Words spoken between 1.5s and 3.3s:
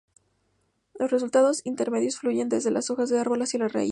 intermedios fluyen desde las hojas del